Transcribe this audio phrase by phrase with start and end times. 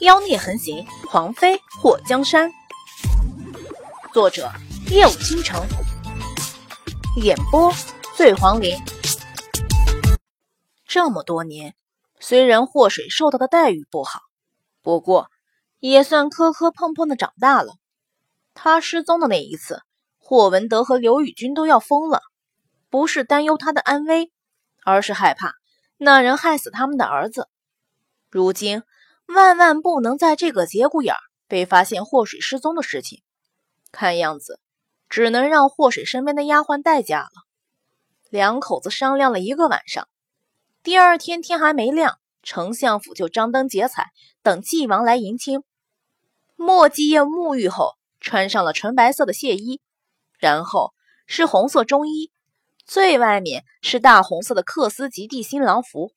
[0.00, 2.52] 妖孽横行，皇妃祸江山。
[4.12, 4.52] 作者：
[4.90, 5.66] 夜舞倾城，
[7.16, 7.72] 演播：
[8.14, 8.76] 醉黄林。
[10.86, 11.74] 这么多年，
[12.20, 14.20] 虽然祸水受到的待遇不好，
[14.82, 15.30] 不过
[15.80, 17.72] 也算磕磕碰碰的长大了。
[18.52, 19.80] 他失踪的那一次，
[20.18, 22.20] 霍文德和刘宇君都要疯了，
[22.90, 24.30] 不是担忧他的安危，
[24.84, 25.54] 而是害怕
[25.96, 27.48] 那人害死他们的儿子。
[28.28, 28.82] 如今
[29.26, 33.22] 万万不能在这个节骨眼儿被发现祸水失踪的事情。
[33.92, 34.60] 看样子，
[35.08, 37.30] 只能让祸水身边的丫鬟代嫁了。
[38.28, 40.08] 两口子商量了一个晚上，
[40.82, 44.10] 第二天天还没亮，丞相府就张灯结彩，
[44.42, 45.62] 等纪王来迎亲。
[46.56, 49.80] 莫继业沐浴后，穿上了纯白色的亵衣，
[50.38, 50.92] 然后
[51.26, 52.30] 是红色中衣，
[52.84, 56.12] 最外面是大红色的克斯及地新郎服。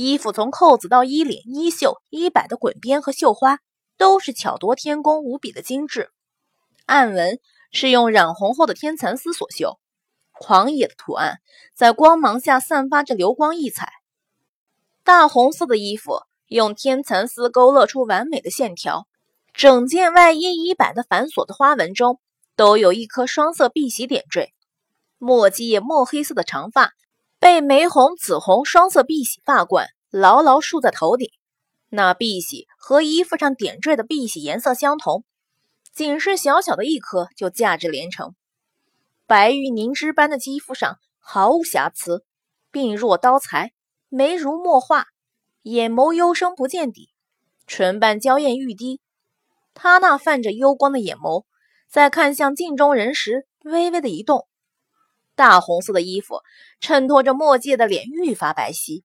[0.00, 3.58] 衣服从扣子到衣领、衣袖、衣摆的滚边和绣花，
[3.96, 6.12] 都是巧夺天工、无比的精致。
[6.86, 7.40] 暗纹
[7.72, 9.80] 是用染红后的天蚕丝所绣，
[10.30, 11.40] 狂野的图案
[11.74, 13.90] 在光芒下散发着流光溢彩。
[15.02, 19.08] 大红色的衣服用天蚕丝勾勒出完美的线条，
[19.52, 22.20] 整件外衣衣摆的繁琐的花纹中
[22.54, 24.54] 都有一颗双色碧玺点缀。
[25.18, 26.92] 墨迹墨黑色的长发
[27.38, 31.30] 被玫红、紫红双色碧玺发冠牢牢束在头顶，
[31.88, 35.24] 那碧玺和衣服上点缀的碧玺颜色相同。
[35.92, 38.34] 仅是小小的一颗，就价值连城。
[39.26, 42.24] 白玉凝脂般的肌肤上毫无瑕疵，
[42.72, 43.72] 鬓若刀裁，
[44.08, 45.06] 眉如墨画，
[45.62, 47.10] 眼眸幽深不见底，
[47.66, 49.00] 唇瓣娇艳欲滴。
[49.74, 51.44] 她那泛着幽光的眼眸，
[51.88, 54.48] 在看向镜中人时微微的一动。
[55.38, 56.40] 大红色的衣服
[56.80, 59.04] 衬托着墨界的脸愈发白皙。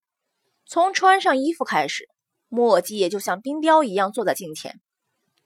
[0.66, 2.08] 从穿上衣服开始，
[2.48, 4.80] 墨界就像冰雕一样坐在镜前，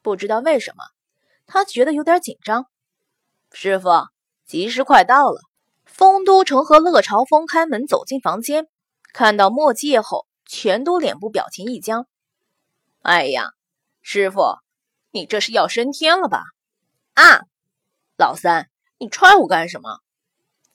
[0.00, 0.84] 不知道为什么。
[1.44, 2.64] 他觉得有点紧张。
[3.52, 3.90] 师傅，
[4.46, 5.42] 吉时快到了。
[5.84, 8.66] 丰都城和乐朝风开门走进房间，
[9.12, 12.06] 看到墨界后，全都脸部表情一僵。
[13.02, 13.50] 哎呀，
[14.00, 14.56] 师傅，
[15.10, 16.44] 你这是要升天了吧？
[17.12, 17.40] 啊，
[18.16, 19.98] 老三，你踹我干什么？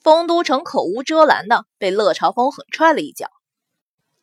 [0.04, 3.30] 丰都城口无遮拦的被乐朝风狠踹了一脚。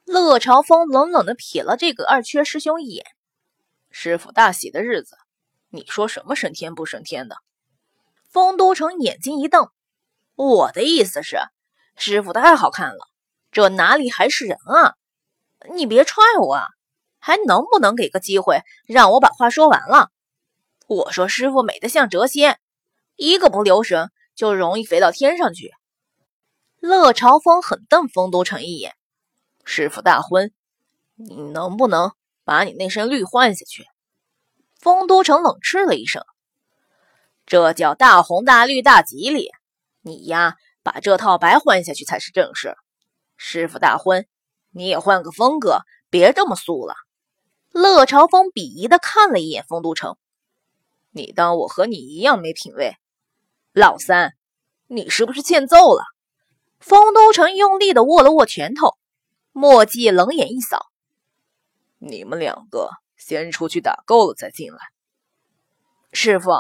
[0.04, 3.06] 乐朝风冷冷的瞥了这个二缺师兄一眼。
[3.90, 5.16] 师傅大喜的日子。
[5.70, 7.36] 你说什么升天不升天的？
[8.28, 9.68] 丰都城眼睛一瞪，
[10.34, 11.38] 我的意思是，
[11.96, 12.98] 师傅太好看了，
[13.50, 14.96] 这哪里还是人啊？
[15.72, 16.66] 你别踹我啊！
[17.20, 20.10] 还能不能给个机会让我把话说完了？
[20.88, 22.58] 我说师傅美得像谪仙，
[23.14, 25.70] 一个不留神就容易飞到天上去。
[26.78, 28.94] 乐朝风狠瞪丰都城一眼，
[29.66, 30.50] 师傅大婚，
[31.14, 32.12] 你能不能
[32.42, 33.84] 把你那身绿换下去？
[34.80, 36.24] 丰都城冷嗤了一声
[37.44, 39.50] ：“这叫大红大绿大吉利，
[40.00, 42.78] 你呀，把这套白换下去才是正事。
[43.36, 44.26] 师傅大婚，
[44.70, 46.94] 你也换个风格，别这么素了。”
[47.72, 50.16] 乐朝风鄙夷的看了一眼丰都城
[51.12, 52.96] ：“你当我和你一样没品位？
[53.72, 54.34] 老三，
[54.86, 56.04] 你是不是欠揍了？”
[56.80, 58.96] 丰都城用力的握了握拳头，
[59.52, 60.86] 墨迹冷眼一扫
[61.98, 64.78] ：“你们两个。”先出去打够了再进来。
[66.10, 66.50] 师傅，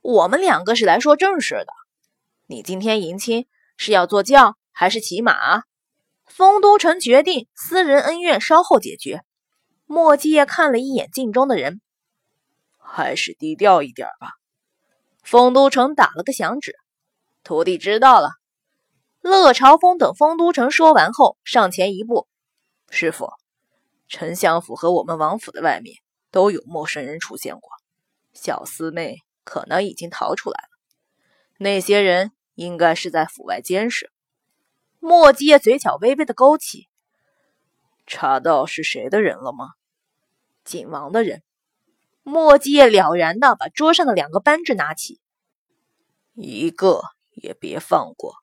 [0.00, 1.66] 我们两个是来说正事的。
[2.46, 5.64] 你今天迎亲是要坐轿还是骑马？
[6.24, 9.20] 丰都城决定私人恩怨稍后解决。
[9.84, 11.82] 墨迹看了一眼镜中的人，
[12.78, 14.32] 还是低调一点吧。
[15.26, 16.76] 丰都城打了个响指，
[17.42, 18.30] 徒弟知道了。
[19.20, 22.28] 乐朝风等丰都城说完后，上前一步，
[22.90, 23.30] 师傅。
[24.06, 25.96] 丞相府和我们王府的外面
[26.30, 27.68] 都有陌生人出现过，
[28.34, 30.68] 小师妹可能已经逃出来了。
[31.58, 34.12] 那些人应该是在府外监视。
[35.00, 36.86] 莫基业嘴角微微的勾起，
[38.06, 39.70] 查到是谁的人了吗？
[40.64, 41.42] 景王的人。
[42.28, 45.20] 莫基业了然的把桌上的两个扳指拿起，
[46.38, 47.00] 一个
[47.32, 48.34] 也别放过，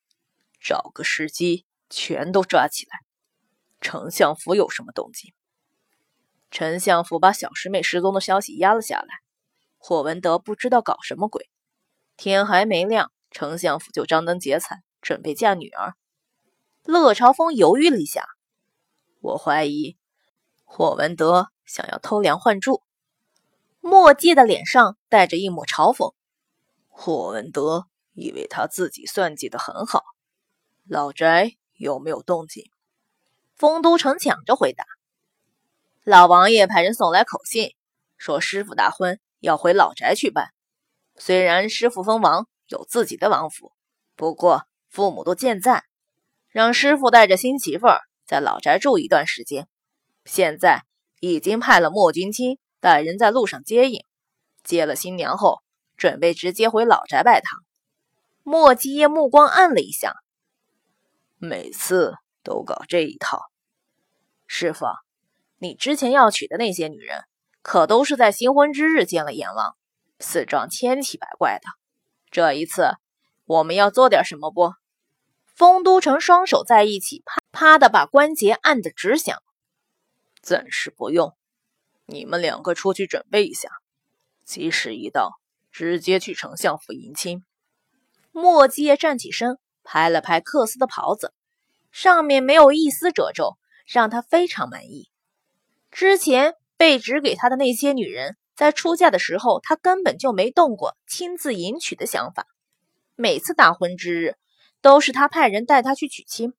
[0.60, 3.00] 找个时机全都抓起来。
[3.82, 5.32] 丞相府有什么动静？
[6.50, 9.08] 丞相府把小师妹失踪的消息压了下来，
[9.78, 11.48] 霍文德不知道搞什么鬼。
[12.18, 15.94] 天还没亮，丞相府就张灯结彩，准备嫁女儿。
[16.84, 18.26] 乐朝风犹豫了一下，
[19.20, 19.98] 我怀疑
[20.64, 22.82] 霍文德想要偷梁换柱。
[23.82, 26.16] 墨迹的脸上带着一抹嘲讽。
[26.96, 30.04] 霍文德以为他自己算计的很好。
[30.88, 32.70] 老宅有没有动静？
[33.56, 34.86] 丰都城抢着回答。
[36.04, 37.76] 老王爷派人送来口信，
[38.18, 40.54] 说师傅大婚要回老宅去办。
[41.18, 43.72] 虽然师傅封王有自己的王府，
[44.16, 45.84] 不过父母都健在，
[46.50, 49.68] 让师傅带着新媳妇儿在老宅住一段时间。
[50.26, 50.84] 现在
[51.20, 54.06] 已经派了莫君清带人在路上接应，
[54.64, 55.62] 接了新娘后，
[55.98, 57.64] 准备直接回老宅拜堂。
[58.44, 60.16] 莫继业目光暗了一下，
[61.38, 63.42] 每次都搞这一套。
[64.48, 64.86] 师傅，
[65.58, 67.24] 你之前要娶的那些女人，
[67.62, 69.76] 可都是在新婚之日见了阎王，
[70.20, 71.66] 死状千奇百怪的。
[72.30, 72.96] 这一次，
[73.46, 74.74] 我们要做点什么不？
[75.56, 79.42] 丰都城双手在一起，啪啪的把关节按得直响。
[80.42, 81.38] 暂时不用，
[82.06, 83.70] 你们两个出去准备一下，
[84.44, 85.40] 吉时一到，
[85.74, 87.44] 直接去丞相府迎亲。
[88.32, 91.34] 莫继业站起身，拍了拍克斯的袍子，
[91.92, 95.10] 上面没有一丝褶皱，让他非常满意。
[95.92, 102.46] 之前被指给他的那些女人，在出嫁的时候，他根本就没动过亲自迎娶的想法。
[103.16, 104.36] 每次大婚之日，
[104.82, 106.54] 都是他派人带她去娶亲。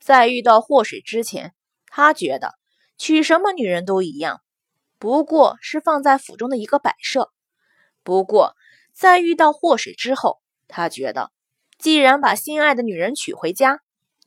[0.00, 1.54] 在遇到祸水之前，
[1.86, 2.54] 他觉得
[2.96, 4.42] 娶什么女人都一样，
[4.98, 7.32] 不过是放在府中的一个摆设。
[8.08, 8.56] 不过
[8.94, 11.30] 在遇到祸水之后，他觉得，
[11.78, 13.80] 既然把心爱的女人娶回家，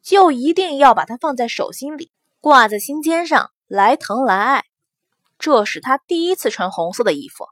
[0.04, 4.66] 就一定要把她放在手心里，挂在心尖上，来疼来爱。
[5.39, 7.48] 这是他第一次穿红色的衣服，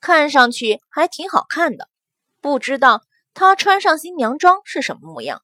[0.00, 1.88] 看上去还挺好看的。
[2.40, 3.02] 不知道
[3.34, 5.42] 他穿上新娘装是什么模样，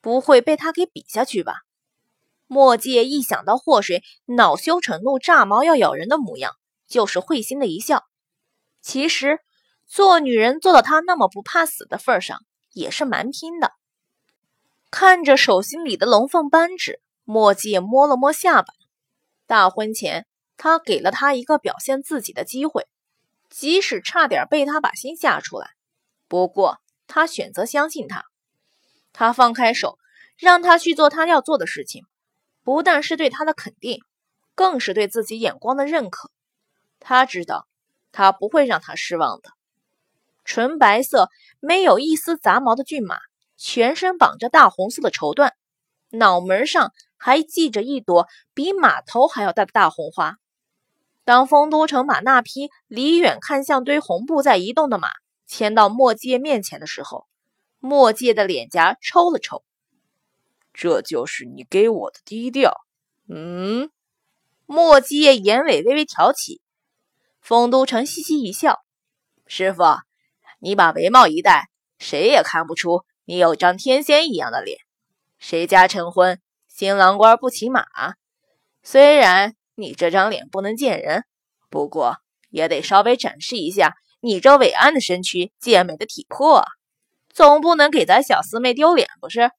[0.00, 1.54] 不会被他给比下去吧？
[2.48, 6.56] 莫界一想到祸水恼羞成怒、炸毛要咬人的模样，
[6.88, 8.02] 就是会心的一笑。
[8.82, 9.38] 其实。
[9.88, 13.72] 做女人做到她那么不怕死的份上，也是蛮拼的。
[14.90, 18.74] 看着手心里的龙凤扳指，墨迹摸了摸下巴。
[19.46, 20.26] 大婚前，
[20.58, 22.86] 他给了他一个表现自己的机会，
[23.48, 25.70] 即使差点被他把心吓出来，
[26.28, 28.24] 不过他选择相信他。
[29.12, 29.98] 他放开手，
[30.36, 32.04] 让他去做他要做的事情，
[32.62, 34.00] 不但是对他的肯定，
[34.54, 36.30] 更是对自己眼光的认可。
[37.00, 37.66] 他知道，
[38.12, 39.50] 他不会让他失望的。
[40.48, 41.28] 纯白色、
[41.60, 43.18] 没有一丝杂毛的骏马，
[43.58, 45.52] 全身绑着大红色的绸缎，
[46.08, 50.38] 脑门上还系着一朵比马头还要大的大红花。
[51.26, 55.10] 当丰都城把那匹离远看像堆红布在移动的马
[55.46, 57.26] 牵到墨界面前的时候，
[57.78, 59.62] 墨界的脸颊抽了抽。
[60.72, 62.72] 这就是你给我的低调？
[63.28, 63.90] 嗯？
[64.64, 66.62] 墨界眼尾微微挑起，
[67.42, 68.82] 丰都城嘻嘻一笑
[69.46, 69.82] ：“师傅。”
[70.60, 71.68] 你把帷帽一戴，
[71.98, 74.78] 谁也看不出你有张天仙一样的脸。
[75.38, 77.84] 谁家成婚，新郎官不骑马？
[78.82, 81.24] 虽然你这张脸不能见人，
[81.70, 82.16] 不过
[82.50, 86.64] 也得稍微展示一下你这伟岸的身躯、健美的体魄，
[87.32, 89.50] 总不能给咱小四妹丢脸不是？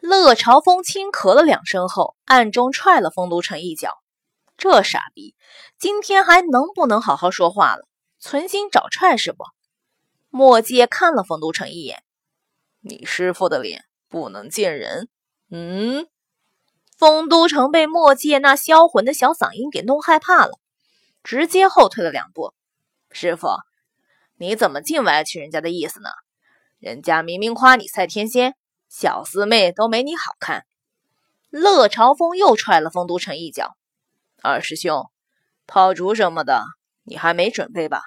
[0.00, 3.90] 乐朝风轻咳了两声后，暗中踹了风都城一脚。
[4.56, 5.34] 这傻逼，
[5.78, 7.86] 今天还能不能好好说话了？
[8.20, 9.44] 存心找踹是不？
[10.36, 12.02] 墨界看了冯都城一眼，
[12.80, 15.08] 你师傅的脸不能见人。
[15.48, 16.08] 嗯，
[16.98, 20.58] 冯都城被墨界那销魂的小嗓音给弄害怕了，
[21.22, 22.52] 直接后退了两步。
[23.12, 23.46] 师傅，
[24.36, 26.08] 你怎么净歪曲人家的意思呢？
[26.80, 28.56] 人家明明夸你赛天仙，
[28.88, 30.66] 小师妹都没你好看。
[31.48, 33.76] 乐朝风又踹了丰都城一脚。
[34.42, 35.08] 二师兄，
[35.68, 36.64] 炮竹什么的，
[37.04, 38.02] 你还没准备吧？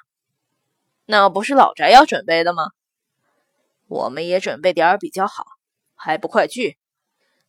[1.09, 2.71] 那不是老宅要准备的吗？
[3.87, 5.45] 我们也准备点儿比较好，
[5.95, 6.77] 还不快去！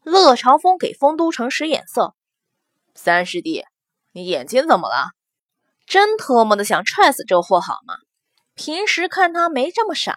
[0.04, 2.14] 乐朝风给丰都城使眼色。
[2.94, 3.64] 三师弟，
[4.12, 5.10] 你眼睛怎么了？
[5.86, 7.96] 真特么的想踹死这货好吗？
[8.54, 10.16] 平时看他没这么傻，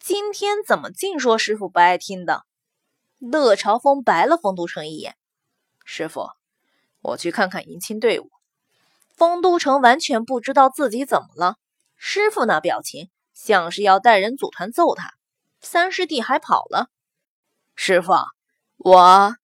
[0.00, 2.42] 今天怎么净说师傅不爱听的？
[3.20, 5.14] 乐朝风白了丰都城一眼。
[5.84, 6.30] 师傅，
[7.00, 8.28] 我去看看迎亲队伍。
[9.16, 11.58] 丰都城完全不知道自己怎么了。
[11.96, 15.14] 师傅那表情像是要带人组团揍他，
[15.60, 16.88] 三师弟还跑了。
[17.74, 18.12] 师傅，
[18.76, 19.34] 我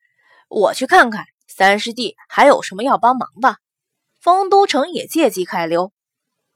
[0.49, 3.57] 我去看看三师弟还有什么要帮忙的。
[4.21, 5.93] 丰都城也借机开溜。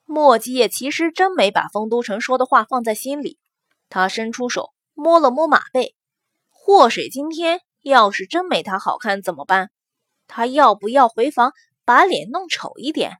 [0.05, 3.39] 莫基业其实真没把丰都城说的话放在心里，
[3.89, 5.97] 他伸出手摸了摸马背。
[6.49, 9.71] 祸水今天要是真没他好看怎么办？
[10.29, 11.53] 他要不要回房
[11.85, 13.19] 把脸弄丑一点？